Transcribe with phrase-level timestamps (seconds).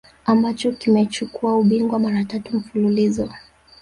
[0.25, 3.29] ambacho kimechukua ubingwa mara tatu mfululizo